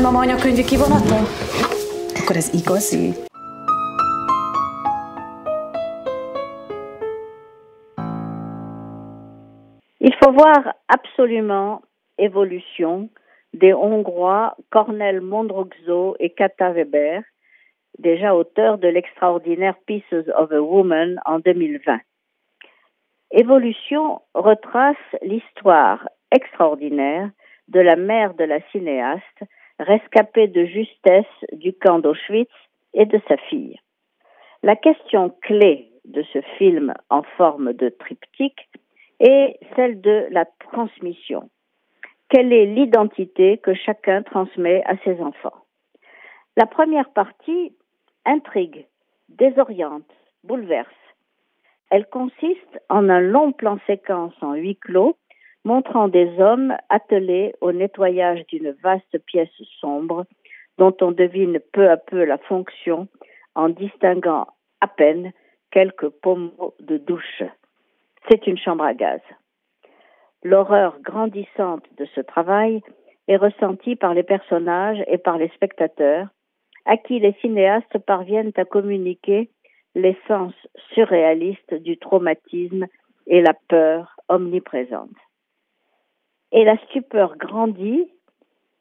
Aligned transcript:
nagymama 0.00 0.20
anyakönyvi 0.20 0.64
kivonaton? 0.64 1.24
Akkor 2.20 2.36
ez 2.36 2.48
igazi. 2.54 3.06
Il 9.98 10.14
faut 10.18 10.32
voir 10.40 10.74
absolument 10.86 11.82
évolution 12.16 13.10
des 13.52 13.72
Hongrois 13.72 14.56
Cornel 14.68 15.20
Mondroxo 15.20 16.14
et 16.18 16.34
Kata 16.34 16.70
Weber, 16.72 17.22
déjà 17.98 18.34
auteurs 18.34 18.78
de 18.78 18.88
l'extraordinaire 18.88 19.78
Pieces 19.84 20.28
of 20.40 20.50
a 20.52 20.60
Woman 20.60 21.20
en 21.24 21.38
2020. 21.40 22.00
Évolution 23.30 24.20
retrace 24.34 25.06
l'histoire 25.22 26.08
extraordinaire 26.30 27.30
de 27.70 27.80
la 27.80 27.96
mère 27.96 28.34
de 28.34 28.44
la 28.44 28.60
cinéaste, 28.70 29.42
rescapée 29.78 30.48
de 30.48 30.64
justesse 30.66 31.24
du 31.52 31.72
camp 31.72 31.98
d'Auschwitz 32.00 32.52
et 32.94 33.06
de 33.06 33.20
sa 33.28 33.36
fille. 33.48 33.78
La 34.62 34.76
question 34.76 35.30
clé 35.42 35.90
de 36.04 36.22
ce 36.32 36.40
film 36.58 36.92
en 37.08 37.22
forme 37.22 37.72
de 37.72 37.88
triptyque 37.88 38.68
est 39.20 39.58
celle 39.76 40.00
de 40.00 40.26
la 40.30 40.44
transmission. 40.58 41.48
Quelle 42.28 42.52
est 42.52 42.66
l'identité 42.66 43.58
que 43.58 43.74
chacun 43.74 44.22
transmet 44.22 44.82
à 44.84 44.96
ses 45.04 45.20
enfants? 45.20 45.64
La 46.56 46.66
première 46.66 47.10
partie 47.10 47.74
intrigue, 48.24 48.86
désoriente, 49.28 50.10
bouleverse. 50.44 50.88
Elle 51.90 52.06
consiste 52.06 52.80
en 52.88 53.08
un 53.08 53.20
long 53.20 53.52
plan 53.52 53.78
séquence 53.86 54.34
en 54.42 54.54
huis 54.54 54.76
clos 54.76 55.16
montrant 55.64 56.08
des 56.08 56.40
hommes 56.40 56.74
attelés 56.88 57.54
au 57.60 57.72
nettoyage 57.72 58.46
d'une 58.46 58.70
vaste 58.82 59.18
pièce 59.26 59.48
sombre 59.80 60.24
dont 60.78 60.96
on 61.00 61.12
devine 61.12 61.60
peu 61.72 61.90
à 61.90 61.96
peu 61.96 62.24
la 62.24 62.38
fonction 62.38 63.08
en 63.54 63.68
distinguant 63.68 64.46
à 64.80 64.88
peine 64.88 65.32
quelques 65.70 66.08
pommeaux 66.08 66.74
de 66.80 66.96
douche. 66.96 67.42
C'est 68.28 68.46
une 68.46 68.58
chambre 68.58 68.84
à 68.84 68.94
gaz. 68.94 69.20
L'horreur 70.42 70.98
grandissante 71.00 71.84
de 71.98 72.06
ce 72.14 72.20
travail 72.20 72.82
est 73.28 73.36
ressentie 73.36 73.96
par 73.96 74.14
les 74.14 74.22
personnages 74.22 75.02
et 75.06 75.18
par 75.18 75.36
les 75.36 75.48
spectateurs, 75.50 76.28
à 76.86 76.96
qui 76.96 77.20
les 77.20 77.34
cinéastes 77.40 77.98
parviennent 77.98 78.52
à 78.56 78.64
communiquer 78.64 79.50
l'essence 79.94 80.54
surréaliste 80.94 81.74
du 81.74 81.98
traumatisme 81.98 82.86
et 83.26 83.42
la 83.42 83.54
peur 83.68 84.16
omniprésente. 84.28 85.10
Et 86.52 86.64
la 86.64 86.76
stupeur 86.78 87.36
grandit, 87.36 88.10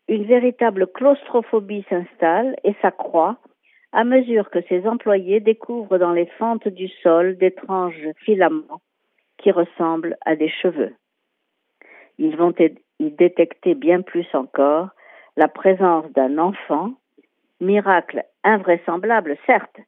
une 0.07 0.25
véritable 0.25 0.87
claustrophobie 0.87 1.85
s'installe 1.89 2.55
et 2.63 2.73
s'accroît 2.81 3.37
à 3.91 4.03
mesure 4.03 4.49
que 4.49 4.61
ses 4.69 4.87
employés 4.87 5.39
découvrent 5.39 5.97
dans 5.97 6.13
les 6.13 6.27
fentes 6.37 6.67
du 6.67 6.87
sol 7.03 7.37
d'étranges 7.37 8.09
filaments 8.17 8.81
qui 9.37 9.51
ressemblent 9.51 10.17
à 10.25 10.35
des 10.35 10.49
cheveux. 10.49 10.93
Ils 12.17 12.35
vont 12.35 12.53
y 12.99 13.11
détecter 13.11 13.75
bien 13.75 14.01
plus 14.01 14.27
encore 14.33 14.89
la 15.37 15.47
présence 15.47 16.11
d'un 16.11 16.37
enfant, 16.37 16.91
miracle 17.61 18.23
invraisemblable 18.43 19.37
certes, 19.45 19.79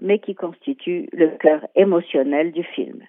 mais 0.00 0.18
qui 0.18 0.34
constitue 0.34 1.08
le 1.12 1.28
cœur 1.38 1.66
émotionnel 1.74 2.52
du 2.52 2.62
film. 2.62 3.02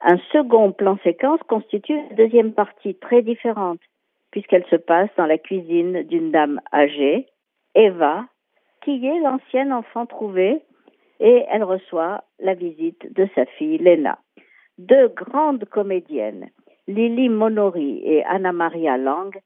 Un 0.00 0.18
second 0.32 0.72
plan 0.72 0.96
séquence 1.02 1.40
constitue 1.48 1.96
la 2.10 2.14
deuxième 2.14 2.52
partie 2.52 2.94
très 2.94 3.22
différente, 3.22 3.80
puisqu'elle 4.30 4.66
se 4.66 4.76
passe 4.76 5.10
dans 5.16 5.26
la 5.26 5.38
cuisine 5.38 6.02
d'une 6.04 6.30
dame 6.30 6.60
âgée, 6.72 7.26
Eva, 7.74 8.26
qui 8.82 9.04
est 9.04 9.20
l'ancienne 9.20 9.72
enfant 9.72 10.06
trouvée, 10.06 10.62
et 11.20 11.44
elle 11.50 11.64
reçoit 11.64 12.22
la 12.38 12.54
visite 12.54 13.12
de 13.12 13.28
sa 13.34 13.44
fille 13.44 13.78
Lena. 13.78 14.18
Deux 14.78 15.08
grandes 15.08 15.64
comédiennes, 15.64 16.50
Lily 16.86 17.28
Monori 17.28 18.00
et 18.04 18.24
Anna 18.24 18.52
Maria 18.52 18.96
Lang, 18.96 19.36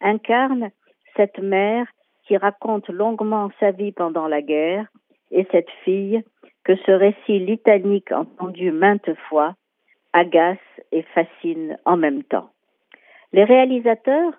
incarnent 0.00 0.70
cette 1.16 1.38
mère 1.38 1.86
qui 2.26 2.36
raconte 2.36 2.88
longuement 2.88 3.50
sa 3.60 3.70
vie 3.70 3.92
pendant 3.92 4.26
la 4.26 4.42
guerre 4.42 4.86
et 5.30 5.46
cette 5.52 5.70
fille 5.84 6.22
que 6.64 6.74
ce 6.84 6.90
récit 6.90 7.38
litanique 7.38 8.10
entendu 8.10 8.72
maintes 8.72 9.14
fois 9.28 9.54
agace 10.12 10.58
et 10.92 11.02
fascine 11.14 11.78
en 11.84 11.96
même 11.96 12.22
temps. 12.24 12.50
Les 13.32 13.44
réalisateurs 13.44 14.32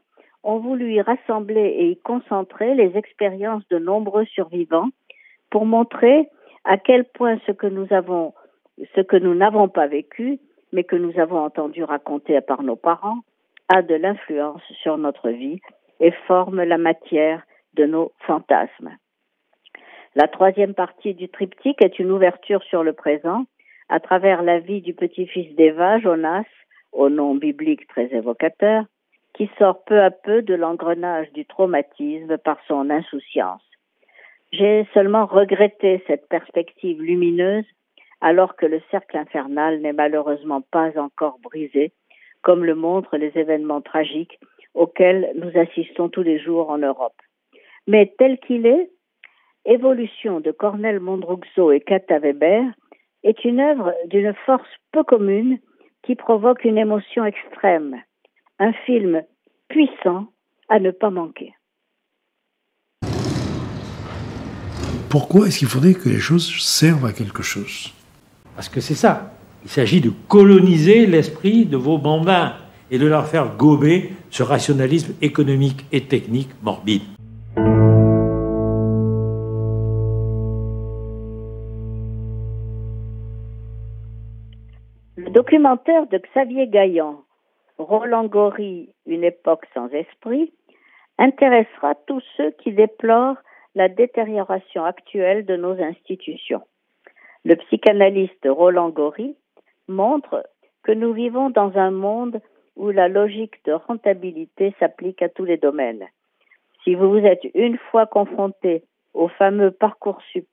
ont 0.43 0.57
voulu 0.57 0.93
y 0.93 1.01
rassembler 1.01 1.61
et 1.61 1.91
y 1.91 1.97
concentrer 1.97 2.75
les 2.75 2.97
expériences 2.97 3.67
de 3.69 3.77
nombreux 3.77 4.25
survivants 4.25 4.89
pour 5.49 5.65
montrer 5.65 6.29
à 6.63 6.77
quel 6.77 7.05
point 7.05 7.39
ce 7.45 7.51
que 7.51 7.67
nous 7.67 7.87
avons, 7.91 8.33
ce 8.95 9.01
que 9.01 9.17
nous 9.17 9.35
n'avons 9.35 9.67
pas 9.67 9.87
vécu, 9.87 10.39
mais 10.71 10.83
que 10.83 10.95
nous 10.95 11.17
avons 11.19 11.39
entendu 11.39 11.83
raconter 11.83 12.39
par 12.41 12.63
nos 12.63 12.75
parents, 12.75 13.19
a 13.67 13.81
de 13.81 13.95
l'influence 13.95 14.61
sur 14.81 14.97
notre 14.97 15.29
vie 15.29 15.59
et 15.99 16.11
forme 16.27 16.63
la 16.63 16.77
matière 16.77 17.43
de 17.75 17.85
nos 17.85 18.11
fantasmes. 18.25 18.97
La 20.15 20.27
troisième 20.27 20.73
partie 20.73 21.13
du 21.13 21.29
triptyque 21.29 21.83
est 21.83 21.99
une 21.99 22.11
ouverture 22.11 22.63
sur 22.63 22.83
le 22.83 22.93
présent 22.93 23.45
à 23.91 23.99
travers 23.99 24.41
la 24.41 24.59
vie 24.59 24.81
du 24.81 24.93
petit-fils 24.93 25.53
d'Eva, 25.57 25.99
Jonas, 25.99 26.45
au 26.93 27.09
nom 27.09 27.35
biblique 27.35 27.85
très 27.89 28.07
évocateur, 28.15 28.85
qui 29.33 29.49
sort 29.59 29.83
peu 29.83 29.99
à 29.99 30.11
peu 30.11 30.41
de 30.41 30.53
l'engrenage 30.53 31.29
du 31.33 31.45
traumatisme 31.45 32.37
par 32.37 32.57
son 32.69 32.89
insouciance. 32.89 33.61
J'ai 34.53 34.87
seulement 34.93 35.25
regretté 35.25 36.01
cette 36.07 36.27
perspective 36.29 37.01
lumineuse 37.01 37.65
alors 38.21 38.55
que 38.55 38.65
le 38.65 38.81
cercle 38.91 39.17
infernal 39.17 39.81
n'est 39.81 39.93
malheureusement 39.93 40.61
pas 40.61 40.97
encore 40.97 41.39
brisé, 41.39 41.91
comme 42.43 42.63
le 42.63 42.75
montrent 42.75 43.17
les 43.17 43.31
événements 43.35 43.81
tragiques 43.81 44.39
auxquels 44.73 45.33
nous 45.35 45.51
assistons 45.59 46.07
tous 46.07 46.23
les 46.23 46.39
jours 46.39 46.69
en 46.69 46.77
Europe. 46.77 47.19
Mais 47.87 48.13
tel 48.17 48.39
qu'il 48.39 48.65
est, 48.65 48.89
Évolution 49.65 50.39
de 50.39 50.51
Cornel 50.51 50.99
Mondruxo 50.99 51.71
et 51.71 51.81
Kata 51.81 52.19
Weber 52.19 52.63
est 53.23 53.43
une 53.45 53.59
œuvre 53.59 53.93
d'une 54.07 54.33
force 54.45 54.67
peu 54.91 55.03
commune 55.03 55.59
qui 56.03 56.15
provoque 56.15 56.65
une 56.65 56.77
émotion 56.77 57.25
extrême, 57.25 57.95
un 58.59 58.73
film 58.85 59.21
puissant 59.67 60.27
à 60.69 60.79
ne 60.79 60.91
pas 60.91 61.09
manquer. 61.09 61.53
Pourquoi 65.09 65.47
est-ce 65.47 65.59
qu'il 65.59 65.67
faudrait 65.67 65.93
que 65.93 66.09
les 66.09 66.19
choses 66.19 66.49
servent 66.61 67.05
à 67.05 67.11
quelque 67.11 67.43
chose? 67.43 67.93
Parce 68.55 68.69
que 68.69 68.79
c'est 68.79 68.95
ça. 68.95 69.33
Il 69.63 69.69
s'agit 69.69 70.01
de 70.01 70.11
coloniser 70.27 71.05
l'esprit 71.05 71.65
de 71.65 71.77
vos 71.77 71.97
bambins 71.97 72.55
et 72.89 72.97
de 72.97 73.07
leur 73.07 73.27
faire 73.27 73.55
gober 73.57 74.11
ce 74.29 74.41
rationalisme 74.43 75.13
économique 75.21 75.85
et 75.91 76.01
technique 76.01 76.49
morbide. 76.63 77.03
Documentaire 85.29 86.07
de 86.07 86.17
Xavier 86.17 86.67
Gaillan, 86.67 87.23
Roland 87.77 88.25
Gory, 88.25 88.89
Une 89.05 89.23
époque 89.23 89.65
sans 89.73 89.89
esprit, 89.89 90.53
intéressera 91.17 91.95
tous 92.07 92.23
ceux 92.37 92.51
qui 92.51 92.71
déplorent 92.71 93.37
la 93.75 93.87
détérioration 93.89 94.83
actuelle 94.83 95.45
de 95.45 95.55
nos 95.55 95.81
institutions. 95.81 96.61
Le 97.45 97.55
psychanalyste 97.55 98.47
Roland 98.47 98.89
Gory 98.89 99.35
montre 99.87 100.47
que 100.83 100.91
nous 100.91 101.13
vivons 101.13 101.49
dans 101.49 101.77
un 101.77 101.91
monde 101.91 102.41
où 102.75 102.89
la 102.89 103.07
logique 103.07 103.63
de 103.65 103.73
rentabilité 103.73 104.73
s'applique 104.79 105.21
à 105.21 105.29
tous 105.29 105.45
les 105.45 105.57
domaines. 105.57 106.05
Si 106.83 106.95
vous 106.95 107.09
vous 107.09 107.25
êtes 107.25 107.45
une 107.53 107.77
fois 107.77 108.05
confronté 108.05 108.83
au 109.13 109.27
fameux 109.27 109.71
parcours 109.71 110.21
sup 110.31 110.47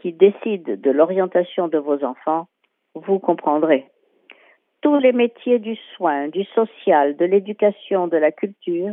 qui 0.00 0.12
décide 0.12 0.80
de 0.80 0.90
l'orientation 0.90 1.68
de 1.68 1.78
vos 1.78 2.04
enfants, 2.04 2.48
vous 2.94 3.18
comprendrez 3.18 3.86
tous 4.82 4.98
les 4.98 5.12
métiers 5.12 5.58
du 5.58 5.76
soin, 5.94 6.28
du 6.28 6.44
social, 6.44 7.16
de 7.16 7.24
l'éducation, 7.24 8.08
de 8.08 8.16
la 8.16 8.32
culture 8.32 8.92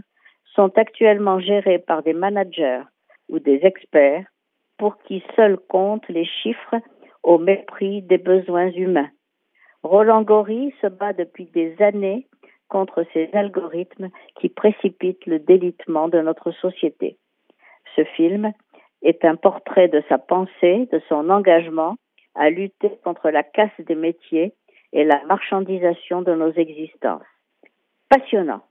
sont 0.53 0.71
actuellement 0.77 1.39
gérés 1.39 1.79
par 1.79 2.03
des 2.03 2.13
managers 2.13 2.81
ou 3.29 3.39
des 3.39 3.59
experts 3.63 4.25
pour 4.77 4.97
qui 5.03 5.23
seuls 5.35 5.57
comptent 5.57 6.07
les 6.09 6.25
chiffres 6.25 6.75
au 7.23 7.37
mépris 7.37 8.01
des 8.01 8.17
besoins 8.17 8.71
humains. 8.71 9.09
Roland 9.83 10.23
Gory 10.23 10.73
se 10.81 10.87
bat 10.87 11.13
depuis 11.13 11.45
des 11.45 11.75
années 11.81 12.27
contre 12.69 13.05
ces 13.13 13.29
algorithmes 13.33 14.09
qui 14.39 14.49
précipitent 14.49 15.25
le 15.25 15.39
délitement 15.39 16.09
de 16.09 16.19
notre 16.19 16.51
société. 16.51 17.17
Ce 17.95 18.03
film 18.03 18.51
est 19.01 19.23
un 19.23 19.35
portrait 19.35 19.87
de 19.87 20.03
sa 20.09 20.17
pensée, 20.17 20.87
de 20.91 21.01
son 21.07 21.29
engagement 21.29 21.95
à 22.35 22.49
lutter 22.49 22.91
contre 23.03 23.29
la 23.29 23.43
casse 23.43 23.79
des 23.79 23.95
métiers 23.95 24.53
et 24.93 25.03
la 25.03 25.23
marchandisation 25.25 26.21
de 26.21 26.33
nos 26.33 26.51
existences. 26.53 27.21
Passionnant. 28.09 28.66